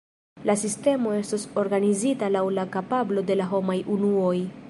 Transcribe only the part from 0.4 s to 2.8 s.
La sistemo estos organizita laŭ la